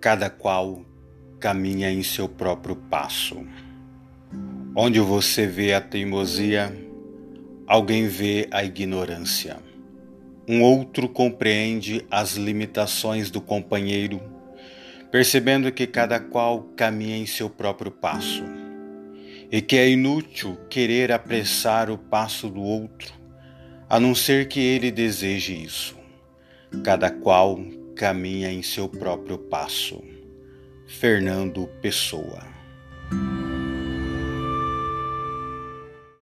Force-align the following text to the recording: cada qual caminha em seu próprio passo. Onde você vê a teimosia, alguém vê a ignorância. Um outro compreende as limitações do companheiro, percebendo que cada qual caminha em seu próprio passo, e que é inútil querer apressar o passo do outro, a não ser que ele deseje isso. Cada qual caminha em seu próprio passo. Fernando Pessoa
cada 0.00 0.30
qual 0.30 0.84
caminha 1.40 1.90
em 1.90 2.02
seu 2.02 2.28
próprio 2.28 2.76
passo. 2.76 3.44
Onde 4.74 5.00
você 5.00 5.46
vê 5.46 5.74
a 5.74 5.80
teimosia, 5.80 6.72
alguém 7.66 8.06
vê 8.06 8.46
a 8.50 8.62
ignorância. 8.62 9.56
Um 10.48 10.62
outro 10.62 11.08
compreende 11.08 12.06
as 12.10 12.36
limitações 12.36 13.30
do 13.30 13.40
companheiro, 13.40 14.20
percebendo 15.10 15.72
que 15.72 15.86
cada 15.86 16.20
qual 16.20 16.62
caminha 16.76 17.16
em 17.16 17.26
seu 17.26 17.50
próprio 17.50 17.90
passo, 17.90 18.44
e 19.50 19.60
que 19.60 19.76
é 19.76 19.88
inútil 19.88 20.56
querer 20.70 21.10
apressar 21.10 21.90
o 21.90 21.98
passo 21.98 22.48
do 22.48 22.62
outro, 22.62 23.12
a 23.90 23.98
não 23.98 24.14
ser 24.14 24.46
que 24.46 24.60
ele 24.60 24.90
deseje 24.90 25.54
isso. 25.54 25.96
Cada 26.84 27.10
qual 27.10 27.58
caminha 27.98 28.48
em 28.48 28.62
seu 28.62 28.88
próprio 28.88 29.36
passo. 29.36 30.00
Fernando 30.86 31.66
Pessoa 31.82 32.46